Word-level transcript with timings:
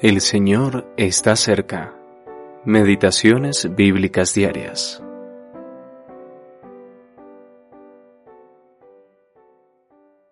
El 0.00 0.20
Señor 0.20 0.86
está 0.96 1.34
cerca. 1.34 1.92
Meditaciones 2.64 3.74
bíblicas 3.74 4.32
diarias. 4.32 5.02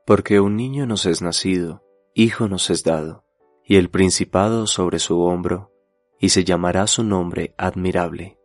Porque 0.05 0.39
un 0.39 0.55
niño 0.55 0.87
nos 0.87 1.05
es 1.05 1.21
nacido, 1.21 1.83
hijo 2.15 2.47
nos 2.47 2.71
es 2.71 2.85
dado, 2.85 3.25
y 3.65 3.75
el 3.75 3.91
principado 3.91 4.69
sobre 4.69 5.01
su 5.01 5.21
hombro, 5.23 5.73
y 6.21 6.29
se 6.29 6.45
llamará 6.45 6.87
su 6.87 7.03
nombre 7.03 7.53
admirable, 7.59 8.39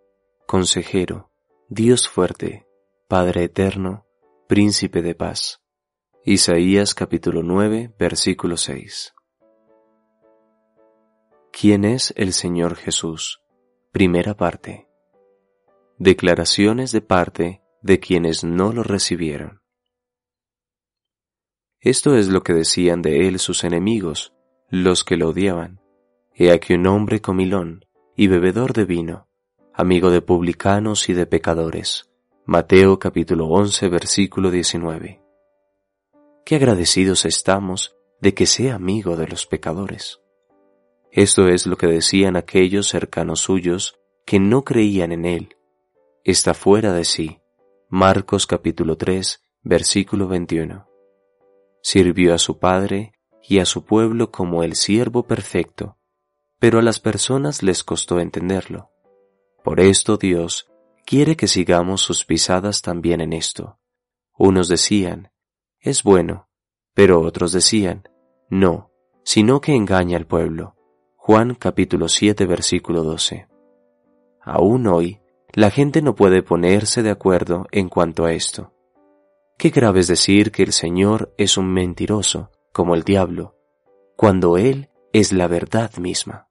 consejero, 0.48 1.30
Dios 1.70 2.10
fuerte, 2.10 2.66
Padre 3.08 3.44
eterno, 3.44 4.08
príncipe 4.48 5.04
de 5.04 5.14
paz. 5.14 5.62
Isaías 6.26 6.96
capítulo 6.96 7.44
9, 7.44 7.94
versículo 8.00 8.58
6. 8.58 9.14
¿Quién 11.52 11.84
es 11.84 12.14
el 12.16 12.32
Señor 12.32 12.76
Jesús? 12.76 13.42
Primera 13.92 14.36
parte. 14.36 14.88
Declaraciones 15.98 16.94
de 16.94 17.02
parte 17.02 17.62
de 17.82 18.00
quienes 18.00 18.46
no 18.46 18.72
lo 18.72 18.84
recibieron. 18.84 19.62
Esto 21.82 22.16
es 22.16 22.30
lo 22.30 22.42
que 22.42 22.54
decían 22.54 23.02
de 23.02 23.28
él 23.28 23.38
sus 23.38 23.66
enemigos, 23.66 24.34
los 24.70 25.04
que 25.04 25.18
lo 25.18 25.30
odiaban. 25.30 25.82
He 26.34 26.52
aquí 26.52 26.74
un 26.74 26.88
hombre 26.88 27.22
comilón 27.22 27.86
y 28.16 28.28
bebedor 28.28 28.72
de 28.72 28.86
vino, 28.86 29.28
amigo 29.74 30.10
de 30.10 30.22
publicanos 30.22 31.10
y 31.10 31.14
de 31.14 31.28
pecadores. 31.28 32.10
Mateo 32.46 32.98
capítulo 32.98 33.48
11 33.48 33.90
versículo 33.90 34.52
19. 34.52 35.22
Qué 36.46 36.56
agradecidos 36.56 37.26
estamos 37.26 37.96
de 38.22 38.34
que 38.34 38.46
sea 38.46 38.76
amigo 38.76 39.18
de 39.18 39.28
los 39.28 39.46
pecadores. 39.46 40.22
Esto 41.12 41.50
es 41.50 41.68
lo 41.68 41.76
que 41.76 41.88
decían 41.88 42.38
aquellos 42.38 42.88
cercanos 42.88 43.42
suyos 43.42 44.00
que 44.26 44.40
no 44.40 44.64
creían 44.64 45.12
en 45.12 45.26
él. 45.26 45.58
Está 46.24 46.54
fuera 46.54 46.94
de 46.94 47.04
sí. 47.04 47.42
Marcos 47.90 48.48
capítulo 48.48 48.96
3, 48.96 49.44
versículo 49.62 50.30
21. 50.30 50.88
Sirvió 51.84 52.34
a 52.34 52.38
su 52.38 52.60
Padre 52.60 53.12
y 53.44 53.60
a 53.60 53.66
su 53.66 53.84
pueblo 53.84 54.32
como 54.32 54.64
el 54.64 54.76
siervo 54.76 55.24
perfecto, 55.28 55.98
pero 56.60 56.80
a 56.80 56.82
las 56.82 57.02
personas 57.02 57.62
les 57.62 57.84
costó 57.84 58.22
entenderlo. 58.22 58.92
Por 59.66 59.82
esto 59.82 60.16
Dios 60.16 60.72
quiere 61.06 61.36
que 61.36 61.48
sigamos 61.50 62.00
sus 62.00 62.24
pisadas 62.24 62.82
también 62.82 63.20
en 63.20 63.34
esto. 63.34 63.80
Unos 64.38 64.70
decían, 64.70 65.34
es 65.82 66.04
bueno, 66.04 66.48
pero 66.94 67.20
otros 67.20 67.52
decían, 67.52 68.08
no, 68.50 68.92
sino 69.26 69.60
que 69.60 69.76
engaña 69.76 70.16
al 70.16 70.26
pueblo. 70.26 70.78
Juan 71.24 71.54
capítulo 71.54 72.10
7 72.10 72.48
versículo 72.48 73.04
12. 73.04 73.48
Aún 74.42 74.88
hoy, 74.88 75.22
la 75.54 75.70
gente 75.70 76.02
no 76.02 76.16
puede 76.16 76.42
ponerse 76.42 77.04
de 77.04 77.12
acuerdo 77.12 77.68
en 77.72 77.90
cuanto 77.90 78.26
a 78.26 78.34
esto. 78.34 78.74
Qué 79.56 79.70
grave 79.70 80.00
es 80.00 80.08
decir 80.08 80.52
que 80.52 80.64
el 80.64 80.74
Señor 80.74 81.32
es 81.38 81.58
un 81.58 81.72
mentiroso, 81.72 82.50
como 82.74 82.96
el 82.96 83.04
diablo, 83.04 83.56
cuando 84.16 84.58
Él 84.58 84.90
es 85.14 85.32
la 85.32 85.46
verdad 85.46 85.96
misma. 85.98 86.48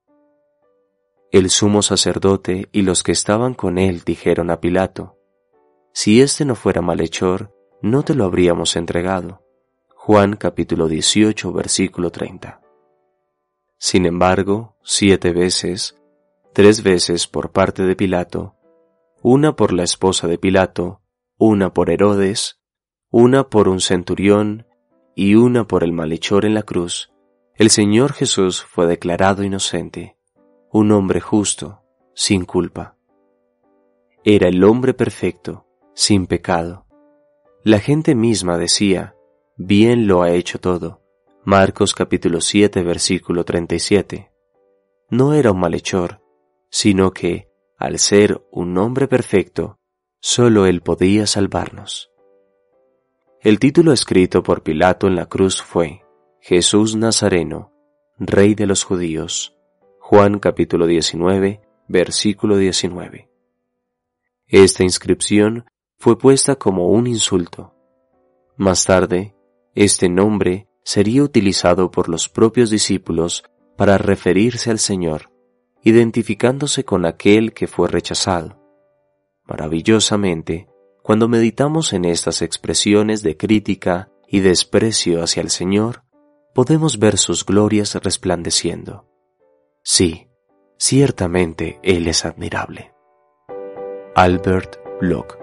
El 1.33 1.51
sumo 1.51 1.83
sacerdote 1.83 2.69
y 2.71 2.83
los 2.83 3.03
que 3.03 3.11
estaban 3.11 3.55
con 3.55 3.77
él 3.77 4.03
dijeron 4.07 4.51
a 4.51 4.61
Pilato, 4.61 5.17
Si 5.93 6.23
éste 6.23 6.45
no 6.45 6.55
fuera 6.55 6.81
malhechor, 6.81 7.53
no 7.83 8.05
te 8.05 8.15
lo 8.15 8.25
habríamos 8.25 8.77
entregado. 8.77 9.43
Juan 9.97 10.37
capítulo 10.37 10.87
18 10.87 11.53
versículo 11.53 12.11
30. 12.11 12.60
Sin 13.83 14.05
embargo, 14.05 14.77
siete 14.83 15.33
veces, 15.33 15.97
tres 16.53 16.83
veces 16.83 17.27
por 17.27 17.51
parte 17.51 17.83
de 17.85 17.97
Pilato, 17.97 18.55
una 19.23 19.57
por 19.57 19.73
la 19.73 19.85
esposa 19.85 20.29
de 20.29 20.37
Pilato, 20.37 21.01
una 21.39 21.73
por 21.73 21.89
Herodes, 21.89 22.61
una 23.09 23.49
por 23.49 23.69
un 23.69 23.81
centurión 23.81 24.67
y 25.15 25.35
una 25.35 25.67
por 25.67 25.83
el 25.83 25.95
malhechor 25.95 26.45
en 26.45 26.53
la 26.53 26.63
cruz, 26.63 27.11
el 27.55 27.71
Señor 27.71 28.13
Jesús 28.13 28.63
fue 28.63 28.87
declarado 28.87 29.45
inocente, 29.45 30.19
un 30.71 30.93
hombre 30.93 31.23
justo, 31.23 31.81
sin 32.15 32.45
culpa. 32.45 32.99
Era 34.25 34.49
el 34.49 34.63
hombre 34.63 34.93
perfecto, 34.93 35.67
sin 35.95 36.27
pecado. 36.27 36.85
La 37.65 37.79
gente 37.79 38.15
misma 38.15 38.59
decía, 38.59 39.15
bien 39.57 40.07
lo 40.07 40.21
ha 40.21 40.33
hecho 40.33 40.61
todo 40.61 41.01
Marcos 41.45 41.95
capítulo 41.95 42.43
7 42.43 42.83
versículo 42.83 43.45
37. 43.47 44.31
No 45.09 45.33
era 45.33 45.53
un 45.53 45.59
malhechor, 45.59 46.21
sino 46.69 47.13
que, 47.13 47.49
al 47.79 47.99
ser 47.99 48.47
un 48.53 48.77
hombre 48.77 49.09
perfecto, 49.09 49.79
solo 50.21 50.67
él 50.67 50.83
podía 50.83 51.27
salvarnos. 51.27 52.11
El 53.41 53.59
título 53.59 53.95
escrito 53.95 54.43
por 54.43 54.63
Pilato 54.63 55.07
en 55.07 55.17
la 55.17 55.25
cruz 55.25 55.63
fue 55.63 56.03
Jesús 56.43 56.95
Nazareno, 56.95 57.73
Rey 58.19 58.55
de 58.55 58.67
los 58.67 58.85
Judíos. 58.85 59.57
Juan 59.99 60.41
capítulo 60.41 60.87
19, 60.87 61.63
versículo 61.89 62.59
19. 62.59 63.31
Esta 64.47 64.83
inscripción 64.83 65.65
fue 65.97 66.19
puesta 66.19 66.57
como 66.57 66.89
un 66.89 67.07
insulto. 67.07 67.75
Más 68.57 68.85
tarde, 68.85 69.35
este 69.75 70.11
nombre 70.11 70.67
sería 70.91 71.23
utilizado 71.23 71.93
por 71.93 72.09
los 72.09 72.29
propios 72.29 72.69
discípulos 72.69 73.45
para 73.77 73.97
referirse 73.97 74.73
al 74.73 74.81
Señor, 74.81 75.31
identificándose 75.85 76.85
con 76.85 77.07
aquel 77.07 77.53
que 77.53 77.69
fue 77.69 77.87
rechazado. 77.87 78.61
Maravillosamente, 79.47 80.67
cuando 81.05 81.29
meditamos 81.29 81.93
en 81.93 82.05
estas 82.05 82.43
expresiones 82.43 83.23
de 83.23 83.37
crítica 83.37 84.11
y 84.27 84.41
desprecio 84.41 85.23
hacia 85.23 85.43
el 85.43 85.51
Señor, 85.51 86.03
podemos 86.57 86.99
ver 86.99 87.19
sus 87.19 87.47
glorias 87.47 87.95
resplandeciendo. 87.95 89.07
Sí, 89.85 90.27
ciertamente 90.77 91.79
Él 91.85 92.09
es 92.09 92.25
admirable. 92.25 92.93
Albert 94.17 94.81
Bloch 95.01 95.40